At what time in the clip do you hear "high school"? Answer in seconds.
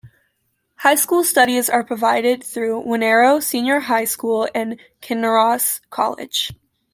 0.77-1.23, 3.81-4.49